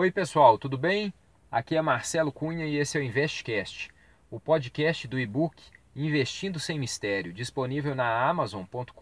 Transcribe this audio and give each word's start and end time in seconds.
Oi, 0.00 0.12
pessoal, 0.12 0.56
tudo 0.56 0.78
bem? 0.78 1.12
Aqui 1.50 1.74
é 1.74 1.82
Marcelo 1.82 2.30
Cunha 2.30 2.64
e 2.64 2.76
esse 2.76 2.96
é 2.96 3.00
o 3.00 3.02
Investcast, 3.02 3.90
o 4.30 4.38
podcast 4.38 5.08
do 5.08 5.18
e-book 5.18 5.60
Investindo 5.96 6.60
Sem 6.60 6.78
Mistério, 6.78 7.32
disponível 7.32 7.96
na 7.96 8.28
amazon.com.br 8.28 8.92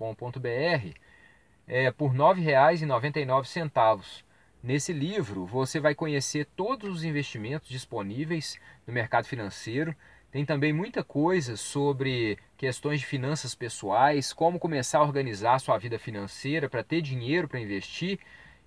é, 1.69 1.91
por 1.91 2.13
R$ 2.13 2.17
9,99. 2.17 4.23
Nesse 4.63 4.95
livro, 4.95 5.45
você 5.45 5.79
vai 5.79 5.95
conhecer 5.95 6.47
todos 6.57 6.91
os 6.91 7.05
investimentos 7.05 7.69
disponíveis 7.69 8.59
no 8.87 8.95
mercado 8.95 9.27
financeiro. 9.27 9.95
Tem 10.33 10.47
também 10.47 10.73
muita 10.73 11.05
coisa 11.05 11.59
sobre 11.59 12.39
questões 12.57 13.01
de 13.01 13.07
finanças 13.07 13.55
pessoais, 13.55 14.33
como 14.33 14.59
começar 14.59 15.01
a 15.01 15.05
organizar 15.05 15.59
sua 15.59 15.77
vida 15.77 15.99
financeira 15.99 16.71
para 16.71 16.83
ter 16.83 17.03
dinheiro 17.03 17.47
para 17.47 17.61
investir. 17.61 18.19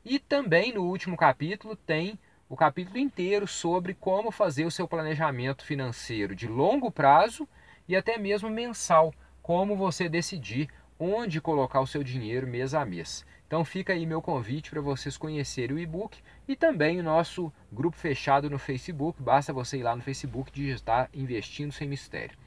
E 0.03 0.17
também 0.17 0.73
no 0.73 0.83
último 0.83 1.17
capítulo 1.17 1.75
tem 1.75 2.17
o 2.47 2.55
capítulo 2.55 2.97
inteiro 2.97 3.47
sobre 3.47 3.93
como 3.93 4.31
fazer 4.31 4.65
o 4.65 4.71
seu 4.71 4.87
planejamento 4.87 5.63
financeiro 5.63 6.35
de 6.35 6.47
longo 6.47 6.89
prazo 6.91 7.47
e 7.87 7.95
até 7.95 8.17
mesmo 8.17 8.49
mensal, 8.49 9.13
como 9.41 9.75
você 9.75 10.09
decidir 10.09 10.69
onde 10.99 11.39
colocar 11.39 11.79
o 11.79 11.87
seu 11.87 12.03
dinheiro 12.03 12.47
mês 12.47 12.73
a 12.73 12.85
mês. 12.85 13.25
Então 13.47 13.65
fica 13.65 13.93
aí 13.93 14.05
meu 14.05 14.21
convite 14.21 14.69
para 14.69 14.81
vocês 14.81 15.17
conhecerem 15.17 15.75
o 15.75 15.79
e-book 15.79 16.19
e 16.47 16.55
também 16.55 16.99
o 16.99 17.03
nosso 17.03 17.51
grupo 17.71 17.97
fechado 17.97 18.49
no 18.49 18.59
Facebook. 18.59 19.21
Basta 19.21 19.51
você 19.51 19.77
ir 19.77 19.83
lá 19.83 19.95
no 19.95 20.03
Facebook 20.03 20.51
digitar 20.51 21.09
Investindo 21.13 21.71
Sem 21.71 21.87
Mistério. 21.87 22.37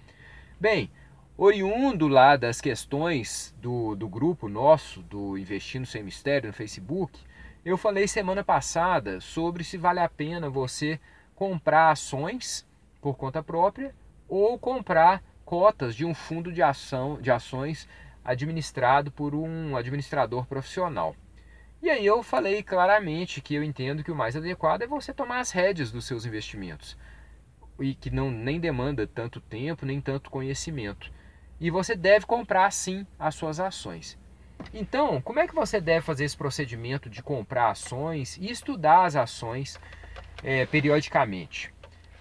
Bem, 0.61 0.91
oriundo 1.37 2.07
lá 2.07 2.37
das 2.37 2.61
questões 2.61 3.53
do, 3.61 3.97
do 3.97 4.09
grupo 4.09 4.49
nosso, 4.49 5.03
do 5.03 5.37
Investindo 5.37 5.87
Sem 5.87 6.05
Mistério 6.05 6.49
no 6.49 6.55
Facebook, 6.55 7.19
eu 7.65 7.79
falei 7.79 8.09
semana 8.09 8.43
passada 8.43 9.21
sobre 9.21 9.63
se 9.63 9.77
vale 9.77 10.01
a 10.01 10.09
pena 10.09 10.51
você 10.51 10.99
comprar 11.35 11.91
ações 11.91 12.67
por 13.01 13.17
conta 13.17 13.43
própria 13.43 13.95
ou 14.29 14.59
comprar 14.59 15.23
cotas 15.45 15.95
de 15.95 16.05
um 16.05 16.13
fundo 16.13 16.53
de 16.53 16.61
ação 16.61 17.21
de 17.21 17.31
ações 17.31 17.89
administrado 18.25 19.13
por 19.13 19.35
um 19.35 19.77
administrador 19.77 20.45
profissional. 20.47 21.15
E 21.81 21.91
aí 21.91 22.05
eu 22.05 22.23
falei 22.23 22.63
claramente 22.63 23.41
que 23.41 23.55
eu 23.55 23.63
entendo 23.63 24.03
que 24.03 24.11
o 24.11 24.15
mais 24.15 24.37
adequado 24.37 24.83
é 24.83 24.87
você 24.87 25.13
tomar 25.13 25.41
as 25.41 25.51
rédeas 25.53 25.93
dos 25.93 26.05
seus 26.05 26.25
investimentos 26.25 26.97
e 27.79 27.95
que 27.95 28.11
não 28.11 28.31
nem 28.31 28.59
demanda 28.59 29.07
tanto 29.07 29.41
tempo 29.41 29.87
nem 29.87 30.01
tanto 30.01 30.31
conhecimento. 30.31 31.13
E 31.61 31.71
você 31.71 31.95
deve 31.95 32.27
comprar 32.27 32.73
sim 32.73 33.07
as 33.19 33.35
suas 33.37 33.61
ações. 33.61 34.19
Então, 34.75 35.21
como 35.21 35.39
é 35.39 35.47
que 35.47 35.55
você 35.55 35.81
deve 35.81 36.05
fazer 36.05 36.25
esse 36.25 36.37
procedimento 36.37 37.11
de 37.11 37.23
comprar 37.23 37.71
ações 37.71 38.39
e 38.39 38.51
estudar 38.51 39.05
as 39.05 39.17
ações 39.17 39.79
é, 40.43 40.65
periodicamente? 40.65 41.73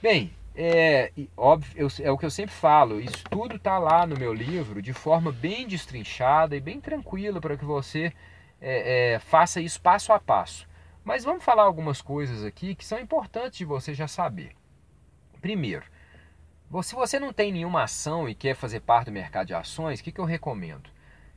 Bem, 0.01 0.33
é, 0.53 1.11
óbvio, 1.37 1.71
eu, 1.77 1.87
é 2.05 2.11
o 2.11 2.17
que 2.17 2.25
eu 2.25 2.31
sempre 2.31 2.53
falo, 2.53 2.99
isso 2.99 3.23
tudo 3.29 3.55
está 3.55 3.79
lá 3.79 4.05
no 4.05 4.17
meu 4.17 4.33
livro 4.33 4.81
de 4.81 4.91
forma 4.91 5.31
bem 5.31 5.65
destrinchada 5.65 6.55
e 6.55 6.59
bem 6.59 6.81
tranquila 6.81 7.39
para 7.39 7.55
que 7.55 7.63
você 7.63 8.11
é, 8.59 9.13
é, 9.13 9.19
faça 9.19 9.61
isso 9.61 9.81
passo 9.81 10.11
a 10.11 10.19
passo. 10.19 10.67
Mas 11.05 11.23
vamos 11.23 11.43
falar 11.43 11.63
algumas 11.63 12.01
coisas 12.01 12.43
aqui 12.43 12.75
que 12.75 12.85
são 12.85 12.99
importantes 12.99 13.57
de 13.57 13.65
você 13.65 13.93
já 13.93 14.07
saber. 14.07 14.51
Primeiro, 15.41 15.85
se 16.83 16.93
você 16.93 17.17
não 17.17 17.33
tem 17.33 17.51
nenhuma 17.51 17.83
ação 17.83 18.27
e 18.27 18.35
quer 18.35 18.55
fazer 18.55 18.81
parte 18.81 19.05
do 19.05 19.11
mercado 19.11 19.47
de 19.47 19.53
ações, 19.53 19.99
o 19.99 20.03
que, 20.03 20.11
que 20.11 20.19
eu 20.19 20.25
recomendo? 20.25 20.89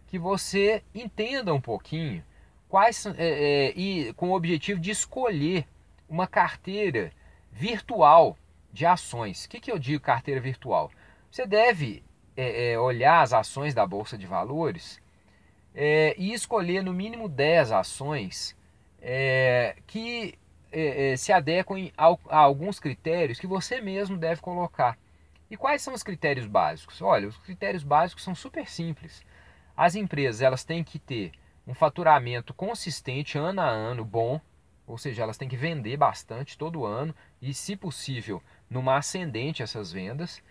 Que 0.06 0.18
você 0.18 0.82
entenda 0.94 1.52
um 1.52 1.60
pouquinho 1.60 2.24
quais 2.68 3.06
é, 3.06 3.12
é, 3.18 3.78
e 3.78 4.12
com 4.14 4.30
o 4.30 4.34
objetivo 4.34 4.80
de 4.80 4.90
escolher 4.90 5.64
uma 6.08 6.26
carteira 6.26 7.12
virtual 7.52 8.36
de 8.72 8.84
ações. 8.84 9.44
O 9.44 9.48
que, 9.48 9.60
que 9.60 9.70
eu 9.70 9.78
digo 9.78 10.02
carteira 10.02 10.40
virtual? 10.40 10.90
Você 11.30 11.46
deve 11.46 12.02
é, 12.36 12.72
é 12.72 12.78
olhar 12.78 13.22
as 13.22 13.32
ações 13.32 13.74
da 13.74 13.86
Bolsa 13.86 14.18
de 14.18 14.26
Valores 14.26 15.00
é, 15.72 16.16
e 16.18 16.32
escolher 16.32 16.82
no 16.82 16.92
mínimo 16.92 17.28
10 17.28 17.70
ações 17.70 18.56
é, 19.00 19.76
que 19.86 20.36
se 21.16 21.32
adequem 21.32 21.92
a, 21.96 22.08
a 22.28 22.38
alguns 22.38 22.80
critérios 22.80 23.38
que 23.38 23.46
você 23.46 23.80
mesmo 23.80 24.16
deve 24.16 24.40
colocar. 24.40 24.98
E 25.48 25.56
quais 25.56 25.80
são 25.80 25.94
os 25.94 26.02
critérios 26.02 26.46
básicos? 26.46 27.00
Olha, 27.00 27.28
os 27.28 27.36
critérios 27.36 27.84
básicos 27.84 28.24
são 28.24 28.34
super 28.34 28.68
simples. 28.68 29.22
As 29.76 29.94
empresas 29.94 30.40
elas 30.40 30.64
têm 30.64 30.84
que 30.84 30.98
ter 30.98 31.32
um 31.66 31.74
faturamento 31.74 32.52
consistente 32.54 33.38
ano 33.38 33.60
a 33.60 33.68
ano 33.68 34.04
bom, 34.04 34.40
ou 34.86 34.98
seja, 34.98 35.22
elas 35.22 35.38
têm 35.38 35.48
que 35.48 35.56
vender 35.56 35.96
bastante 35.96 36.58
todo 36.58 36.84
ano 36.84 37.14
e, 37.40 37.54
se 37.54 37.74
possível, 37.74 38.42
numa 38.68 38.96
ascendente 38.96 39.62
essas 39.62 39.90
vendas. 39.90 40.42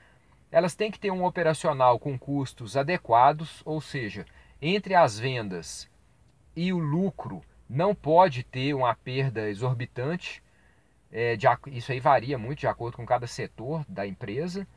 Elas 0.51 0.75
têm 0.75 0.91
que 0.91 1.00
ter 1.00 1.11
um 1.11 1.23
operacional 1.23 2.00
com 2.00 2.17
custos 2.17 2.75
adequados, 2.75 3.61
ou 3.63 3.79
seja, 3.79 4.25
entre 4.61 4.95
as 4.95 5.19
vendas 5.19 5.90
e 6.55 6.73
o 6.73 6.79
lucro 6.79 7.44
não 7.69 7.95
pode 7.95 8.44
ter 8.44 8.73
uma 8.73 8.94
perda 8.95 9.50
exorbitante. 9.50 10.44
É, 11.11 11.35
de, 11.35 11.47
isso 11.67 11.91
aí 11.91 12.00
varia 12.00 12.38
muito 12.38 12.59
de 12.59 12.67
acordo 12.67 12.97
com 12.97 13.05
cada 13.05 13.28
setor 13.28 13.85
da 13.88 14.05
empresa, 14.05 14.67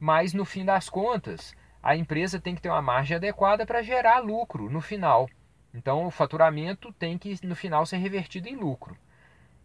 mas 0.00 0.32
no 0.32 0.44
fim 0.44 0.64
das 0.64 0.88
contas, 0.88 1.54
a 1.82 1.96
empresa 1.96 2.40
tem 2.40 2.54
que 2.54 2.62
ter 2.62 2.68
uma 2.68 2.82
margem 2.82 3.16
adequada 3.16 3.66
para 3.66 3.82
gerar 3.82 4.20
lucro 4.20 4.70
no 4.70 4.80
final. 4.80 5.28
Então, 5.74 6.06
o 6.06 6.10
faturamento 6.10 6.92
tem 6.92 7.18
que, 7.18 7.38
no 7.44 7.56
final, 7.56 7.84
ser 7.86 7.96
revertido 7.96 8.48
em 8.48 8.54
lucro. 8.54 8.96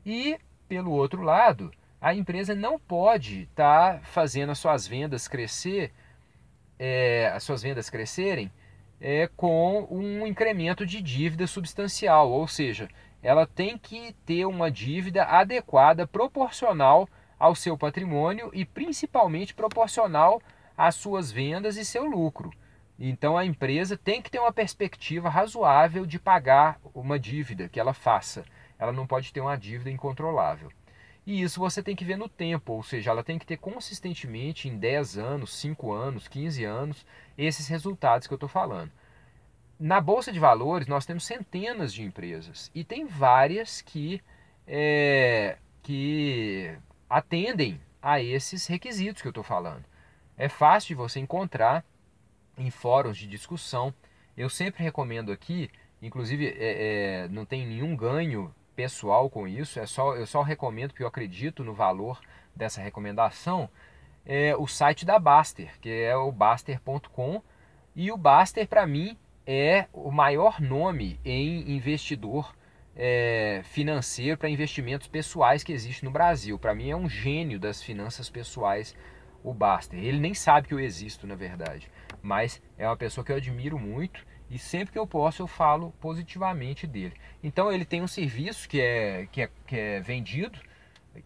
E, 0.06 0.40
pelo 0.68 0.92
outro 0.92 1.22
lado, 1.22 1.72
a 2.00 2.14
empresa 2.14 2.56
não 2.56 2.80
pode 2.80 3.44
estar 3.44 3.96
tá 3.96 4.00
fazendo 4.04 4.52
as 4.52 4.60
suas 4.60 4.88
vendas 4.88 5.28
crescer, 5.28 5.94
é, 6.80 7.32
as 7.34 7.44
suas 7.44 7.62
vendas 7.62 7.90
crescerem 7.90 8.52
é, 9.00 9.30
com 9.36 9.88
um 9.90 10.26
incremento 10.26 10.86
de 10.86 11.02
dívida 11.02 11.46
substancial, 11.46 12.32
ou 12.32 12.48
seja, 12.48 12.88
ela 13.22 13.46
tem 13.46 13.78
que 13.78 14.14
ter 14.26 14.46
uma 14.46 14.72
dívida 14.72 15.24
adequada, 15.24 16.08
proporcional 16.08 17.08
ao 17.38 17.54
seu 17.54 17.78
patrimônio 17.78 18.50
e 18.54 18.66
principalmente 18.66 19.54
proporcional 19.54 20.42
as 20.78 20.96
suas 20.96 21.32
vendas 21.32 21.76
e 21.76 21.84
seu 21.84 22.06
lucro. 22.06 22.52
Então 23.00 23.38
a 23.38 23.46
empresa 23.46 23.98
tem 23.98 24.22
que 24.22 24.30
ter 24.30 24.40
uma 24.40 24.54
perspectiva 24.54 25.30
razoável 25.30 26.06
de 26.06 26.20
pagar 26.20 26.80
uma 26.94 27.20
dívida 27.20 27.68
que 27.68 27.80
ela 27.80 27.94
faça. 27.94 28.46
Ela 28.78 28.92
não 28.92 29.08
pode 29.08 29.34
ter 29.34 29.42
uma 29.42 29.58
dívida 29.58 29.90
incontrolável. 29.90 30.72
E 31.26 31.42
isso 31.42 31.60
você 31.60 31.84
tem 31.84 31.96
que 31.96 32.06
ver 32.06 32.16
no 32.16 32.30
tempo, 32.30 32.74
ou 32.74 32.84
seja, 32.84 33.12
ela 33.12 33.24
tem 33.24 33.38
que 33.38 33.46
ter 33.46 33.58
consistentemente 33.58 34.70
em 34.70 34.78
10 34.78 35.18
anos, 35.18 35.54
5 35.60 35.92
anos, 35.92 36.28
15 36.28 36.64
anos, 36.64 37.06
esses 37.38 37.68
resultados 37.68 38.28
que 38.28 38.34
eu 38.34 38.38
estou 38.38 38.48
falando. 38.48 38.92
Na 39.78 40.00
Bolsa 40.00 40.32
de 40.32 40.40
Valores, 40.40 40.88
nós 40.88 41.06
temos 41.06 41.26
centenas 41.26 41.94
de 41.94 42.02
empresas 42.02 42.72
e 42.74 42.84
tem 42.84 43.06
várias 43.06 43.82
que, 43.82 44.22
é, 44.66 45.58
que 45.84 46.74
atendem 47.10 47.80
a 48.02 48.22
esses 48.22 48.66
requisitos 48.66 49.22
que 49.22 49.28
eu 49.28 49.32
estou 49.32 49.44
falando 49.44 49.84
é 50.38 50.48
fácil 50.48 50.90
de 50.90 50.96
você 50.96 51.20
encontrar 51.20 51.84
em 52.58 52.70
fóruns 52.70 53.18
de 53.18 53.28
discussão. 53.28 53.94
Eu 54.36 54.50
sempre 54.50 54.84
recomendo 54.84 55.31
aqui, 55.31 55.70
inclusive 56.02 56.48
é, 56.48 57.24
é, 57.24 57.28
não 57.30 57.46
tem 57.46 57.66
nenhum 57.66 57.96
ganho 57.96 58.53
pessoal 58.75 59.30
com 59.30 59.48
isso, 59.48 59.80
é 59.80 59.88
só, 59.88 60.16
eu 60.16 60.28
só 60.28 60.44
recomendo 60.44 60.92
porque 60.92 61.03
eu 61.03 61.08
acredito 61.08 61.64
no 61.64 61.74
valor 61.74 62.22
dessa 62.56 62.80
recomendação, 62.80 63.68
é 64.24 64.56
o 64.56 64.68
site 64.68 65.06
da 65.06 65.18
Baster, 65.18 65.80
que 65.80 65.90
é 65.90 66.16
o 66.16 66.31
baster.com. 66.31 67.42
E 67.96 68.12
o 68.12 68.18
Baster, 68.18 68.68
para 68.68 68.86
mim, 68.86 69.18
é 69.46 69.86
o 69.94 70.12
maior 70.12 70.59
nome 70.59 71.19
em 71.24 71.72
investidor 71.72 72.54
é, 72.94 73.62
financeiro 73.64 74.38
para 74.38 74.50
investimentos 74.50 75.08
pessoais 75.08 75.64
que 75.64 75.72
existe 75.72 76.04
no 76.04 76.12
Brasil. 76.12 76.60
Para 76.60 76.75
mim, 76.75 76.89
é 76.92 76.95
um 76.95 77.07
gênio 77.07 77.57
das 77.57 77.81
finanças 77.81 78.30
pessoais 78.30 78.94
o 79.50 79.54
Baster. 79.54 79.98
Ele 79.98 80.20
nem 80.20 80.34
sabe 80.34 80.68
que 80.68 80.74
eu 80.74 80.80
existo, 80.80 81.26
na 81.26 81.36
verdade, 81.36 81.90
mas 82.22 82.62
é 82.78 82.86
uma 82.86 82.98
pessoa 82.98 83.24
que 83.24 83.32
eu 83.32 83.38
admiro 83.38 83.80
muito 83.80 84.26
e 84.50 84.60
sempre 84.60 84.92
que 84.92 85.00
eu 85.00 85.08
posso 85.08 85.42
eu 85.42 85.48
falo 85.48 85.94
positivamente 86.02 86.86
dele. 86.86 87.14
Então 87.42 87.72
ele 87.72 87.86
tem 87.86 88.02
um 88.02 88.08
serviço 88.08 88.68
que 88.68 88.82
é, 88.82 89.28
que 89.32 89.44
é, 89.44 89.50
que 89.66 89.76
é 89.76 90.00
vendido, 90.02 90.60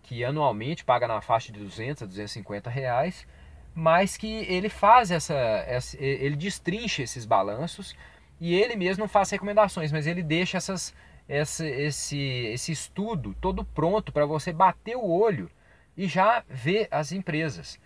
que 0.04 0.24
anualmente 0.24 0.86
paga 0.86 1.08
na 1.08 1.20
faixa 1.20 1.52
de 1.52 1.60
200 1.60 2.04
a 2.04 2.06
250 2.06 2.70
reais, 2.70 3.28
mas 3.74 4.18
que 4.18 4.46
ele 4.46 4.70
faz 4.70 5.10
essa, 5.12 5.34
essa 5.34 5.98
ele 6.00 6.36
destrincha 6.36 7.02
esses 7.02 7.26
balanços 7.26 7.96
e 8.40 8.54
ele 8.54 8.76
mesmo 8.76 9.02
não 9.02 9.08
faz 9.08 9.30
recomendações, 9.32 9.92
mas 9.92 10.06
ele 10.06 10.22
deixa 10.22 10.58
essas, 10.58 10.94
essa, 11.28 11.68
esse, 11.68 12.20
esse 12.20 12.72
estudo 12.72 13.36
todo 13.42 13.64
pronto 13.64 14.12
para 14.12 14.26
você 14.26 14.54
bater 14.54 14.96
o 14.96 15.10
olho 15.10 15.50
e 15.98 16.08
já 16.08 16.44
ver 16.48 16.88
as 16.92 17.12
empresas. 17.12 17.80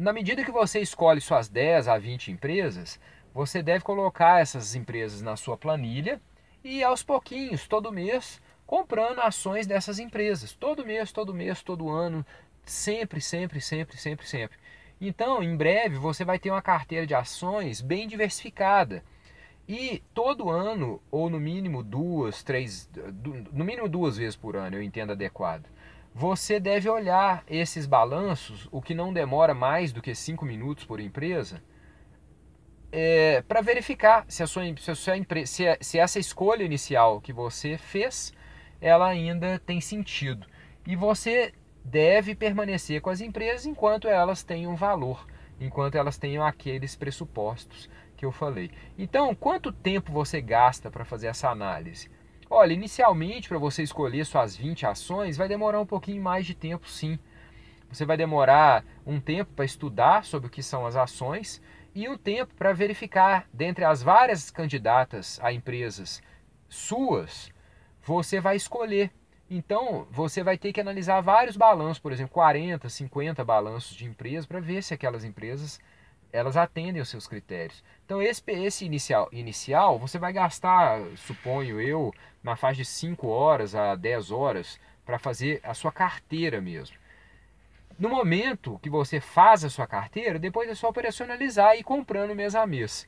Na 0.00 0.14
medida 0.14 0.42
que 0.42 0.50
você 0.50 0.80
escolhe 0.80 1.20
suas 1.20 1.46
10 1.46 1.86
a 1.86 1.98
20 1.98 2.32
empresas, 2.32 2.98
você 3.34 3.62
deve 3.62 3.84
colocar 3.84 4.40
essas 4.40 4.74
empresas 4.74 5.20
na 5.20 5.36
sua 5.36 5.58
planilha 5.58 6.18
e 6.64 6.82
aos 6.82 7.02
pouquinhos, 7.02 7.68
todo 7.68 7.92
mês, 7.92 8.40
comprando 8.66 9.20
ações 9.20 9.66
dessas 9.66 9.98
empresas, 9.98 10.54
todo 10.54 10.86
mês, 10.86 11.12
todo 11.12 11.34
mês, 11.34 11.62
todo 11.62 11.90
ano, 11.90 12.24
sempre, 12.64 13.20
sempre, 13.20 13.60
sempre, 13.60 13.98
sempre, 13.98 14.26
sempre. 14.26 14.56
Então, 14.98 15.42
em 15.42 15.54
breve, 15.54 15.96
você 15.96 16.24
vai 16.24 16.38
ter 16.38 16.50
uma 16.50 16.62
carteira 16.62 17.06
de 17.06 17.14
ações 17.14 17.82
bem 17.82 18.08
diversificada. 18.08 19.04
E 19.68 20.02
todo 20.14 20.48
ano, 20.48 20.98
ou 21.10 21.28
no 21.28 21.38
mínimo 21.38 21.82
duas, 21.82 22.42
três, 22.42 22.88
no 23.52 23.66
mínimo 23.66 23.86
duas 23.86 24.16
vezes 24.16 24.34
por 24.34 24.56
ano, 24.56 24.76
eu 24.76 24.82
entendo 24.82 25.12
adequado, 25.12 25.66
você 26.14 26.58
deve 26.58 26.88
olhar 26.88 27.44
esses 27.48 27.86
balanços, 27.86 28.68
o 28.70 28.82
que 28.82 28.94
não 28.94 29.12
demora 29.12 29.54
mais 29.54 29.92
do 29.92 30.02
que 30.02 30.14
cinco 30.14 30.44
minutos 30.44 30.84
por 30.84 31.00
empresa, 31.00 31.62
é, 32.92 33.42
para 33.42 33.60
verificar 33.60 34.24
se, 34.28 34.42
a 34.42 34.46
sua, 34.46 34.64
se, 34.76 34.90
a 34.90 34.94
sua 34.94 35.14
se, 35.46 35.78
se 35.80 35.98
essa 35.98 36.18
escolha 36.18 36.64
inicial 36.64 37.20
que 37.20 37.32
você 37.32 37.78
fez, 37.78 38.32
ela 38.80 39.06
ainda 39.06 39.58
tem 39.58 39.80
sentido. 39.80 40.46
E 40.86 40.96
você 40.96 41.52
deve 41.84 42.34
permanecer 42.34 43.00
com 43.00 43.10
as 43.10 43.20
empresas 43.20 43.66
enquanto 43.66 44.08
elas 44.08 44.42
tenham 44.42 44.74
valor, 44.74 45.26
enquanto 45.60 45.94
elas 45.94 46.18
tenham 46.18 46.44
aqueles 46.44 46.96
pressupostos 46.96 47.88
que 48.16 48.24
eu 48.24 48.32
falei. 48.32 48.70
Então, 48.98 49.34
quanto 49.34 49.72
tempo 49.72 50.12
você 50.12 50.40
gasta 50.40 50.90
para 50.90 51.04
fazer 51.04 51.28
essa 51.28 51.48
análise? 51.48 52.10
Olha, 52.52 52.72
inicialmente, 52.72 53.48
para 53.48 53.58
você 53.58 53.80
escolher 53.84 54.26
suas 54.26 54.56
20 54.56 54.84
ações, 54.84 55.36
vai 55.36 55.46
demorar 55.46 55.80
um 55.80 55.86
pouquinho 55.86 56.20
mais 56.20 56.44
de 56.44 56.52
tempo, 56.52 56.88
sim. 56.88 57.16
Você 57.88 58.04
vai 58.04 58.16
demorar 58.16 58.84
um 59.06 59.20
tempo 59.20 59.52
para 59.54 59.64
estudar 59.64 60.24
sobre 60.24 60.48
o 60.48 60.50
que 60.50 60.60
são 60.60 60.84
as 60.84 60.96
ações 60.96 61.62
e 61.94 62.08
um 62.08 62.18
tempo 62.18 62.52
para 62.56 62.72
verificar, 62.72 63.48
dentre 63.52 63.84
as 63.84 64.02
várias 64.02 64.50
candidatas 64.50 65.38
a 65.40 65.52
empresas 65.52 66.20
suas, 66.68 67.52
você 68.02 68.40
vai 68.40 68.56
escolher 68.56 69.12
então, 69.48 70.06
você 70.12 70.44
vai 70.44 70.56
ter 70.56 70.72
que 70.72 70.80
analisar 70.80 71.20
vários 71.20 71.56
balanços, 71.56 71.98
por 71.98 72.12
exemplo, 72.12 72.32
40, 72.32 72.88
50 72.88 73.44
balanços 73.44 73.96
de 73.96 74.04
empresas 74.06 74.46
para 74.46 74.60
ver 74.60 74.80
se 74.80 74.94
aquelas 74.94 75.24
empresas 75.24 75.80
elas 76.32 76.56
atendem 76.56 77.02
os 77.02 77.08
seus 77.08 77.26
critérios. 77.26 77.82
Então, 78.04 78.20
esse, 78.20 78.42
esse 78.46 78.84
inicial, 78.84 79.28
inicial, 79.32 79.98
você 79.98 80.18
vai 80.18 80.32
gastar, 80.32 81.00
suponho 81.16 81.80
eu, 81.80 82.12
na 82.42 82.56
faixa 82.56 82.78
de 82.78 82.84
5 82.84 83.26
horas 83.26 83.74
a 83.74 83.94
10 83.94 84.30
horas 84.30 84.80
para 85.04 85.18
fazer 85.18 85.60
a 85.62 85.74
sua 85.74 85.92
carteira 85.92 86.60
mesmo. 86.60 86.96
No 87.98 88.08
momento 88.08 88.78
que 88.82 88.88
você 88.88 89.20
faz 89.20 89.64
a 89.64 89.70
sua 89.70 89.86
carteira, 89.86 90.38
depois 90.38 90.68
é 90.68 90.74
só 90.74 90.88
operacionalizar 90.88 91.76
e 91.76 91.80
ir 91.80 91.84
comprando 91.84 92.34
mês 92.34 92.54
a 92.54 92.66
mês. 92.66 93.06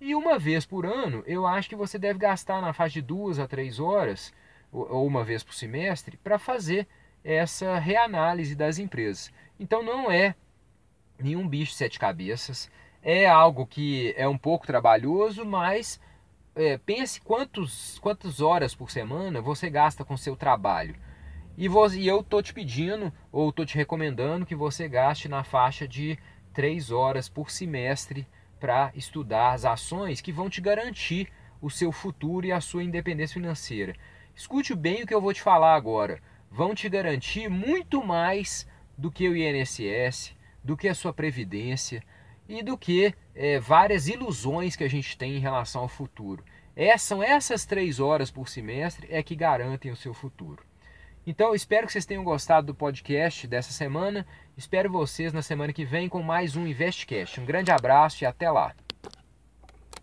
E 0.00 0.14
uma 0.14 0.38
vez 0.38 0.66
por 0.66 0.84
ano, 0.84 1.22
eu 1.26 1.46
acho 1.46 1.68
que 1.68 1.76
você 1.76 1.98
deve 1.98 2.18
gastar 2.18 2.60
na 2.60 2.72
faixa 2.72 2.94
de 2.94 3.02
2 3.02 3.38
a 3.38 3.46
3 3.46 3.78
horas 3.78 4.32
ou 4.74 5.06
uma 5.06 5.22
vez 5.24 5.42
por 5.44 5.54
semestre, 5.54 6.16
para 6.16 6.38
fazer 6.38 6.86
essa 7.22 7.78
reanálise 7.78 8.54
das 8.54 8.78
empresas. 8.78 9.32
Então 9.58 9.82
não 9.82 10.10
é 10.10 10.34
nenhum 11.18 11.46
bicho 11.48 11.72
de 11.72 11.78
sete 11.78 11.98
cabeças, 11.98 12.70
é 13.02 13.26
algo 13.26 13.66
que 13.66 14.14
é 14.16 14.26
um 14.26 14.38
pouco 14.38 14.66
trabalhoso, 14.66 15.44
mas 15.44 16.00
é, 16.56 16.78
pense 16.78 17.20
quantos, 17.20 17.98
quantas 17.98 18.40
horas 18.40 18.74
por 18.74 18.90
semana 18.90 19.40
você 19.40 19.68
gasta 19.68 20.04
com 20.04 20.16
seu 20.16 20.36
trabalho. 20.36 20.96
E, 21.56 21.68
você, 21.68 21.98
e 21.98 22.08
eu 22.08 22.20
estou 22.20 22.42
te 22.42 22.52
pedindo, 22.52 23.12
ou 23.30 23.50
estou 23.50 23.64
te 23.64 23.76
recomendando 23.76 24.46
que 24.46 24.54
você 24.54 24.88
gaste 24.88 25.28
na 25.28 25.44
faixa 25.44 25.86
de 25.86 26.18
três 26.52 26.90
horas 26.90 27.28
por 27.28 27.50
semestre 27.50 28.26
para 28.58 28.90
estudar 28.94 29.52
as 29.52 29.64
ações 29.64 30.20
que 30.20 30.32
vão 30.32 30.48
te 30.48 30.60
garantir 30.60 31.30
o 31.60 31.70
seu 31.70 31.92
futuro 31.92 32.46
e 32.46 32.52
a 32.52 32.60
sua 32.60 32.82
independência 32.82 33.34
financeira. 33.34 33.94
Escute 34.34 34.74
bem 34.74 35.02
o 35.02 35.06
que 35.06 35.14
eu 35.14 35.20
vou 35.20 35.32
te 35.32 35.42
falar 35.42 35.74
agora. 35.74 36.20
Vão 36.50 36.74
te 36.74 36.88
garantir 36.88 37.48
muito 37.48 38.02
mais 38.04 38.66
do 38.96 39.10
que 39.10 39.28
o 39.28 39.36
INSS, 39.36 40.34
do 40.64 40.76
que 40.76 40.88
a 40.88 40.94
sua 40.94 41.12
previdência 41.12 42.02
e 42.48 42.62
do 42.62 42.76
que 42.76 43.14
é, 43.34 43.60
várias 43.60 44.08
ilusões 44.08 44.74
que 44.74 44.84
a 44.84 44.88
gente 44.88 45.16
tem 45.16 45.36
em 45.36 45.40
relação 45.40 45.82
ao 45.82 45.88
futuro. 45.88 46.42
É, 46.74 46.96
são 46.96 47.22
essas 47.22 47.64
três 47.64 48.00
horas 48.00 48.30
por 48.30 48.48
semestre 48.48 49.06
é 49.10 49.22
que 49.22 49.36
garantem 49.36 49.92
o 49.92 49.96
seu 49.96 50.12
futuro. 50.12 50.64
Então, 51.26 51.54
espero 51.54 51.86
que 51.86 51.92
vocês 51.92 52.04
tenham 52.04 52.24
gostado 52.24 52.66
do 52.66 52.74
podcast 52.74 53.46
dessa 53.46 53.72
semana. 53.72 54.26
Espero 54.56 54.90
vocês 54.90 55.32
na 55.32 55.40
semana 55.40 55.72
que 55.72 55.84
vem 55.84 56.08
com 56.08 56.22
mais 56.22 56.56
um 56.56 56.66
InvestCast. 56.66 57.40
Um 57.40 57.46
grande 57.46 57.70
abraço 57.70 58.24
e 58.24 58.26
até 58.26 58.50
lá. 58.50 58.74